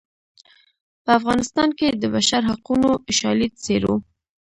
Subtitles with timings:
[1.03, 3.95] په افغانستان کې د بشر حقونو شالید څیړو.